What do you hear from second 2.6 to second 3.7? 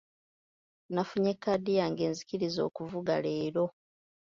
okuvuga leero.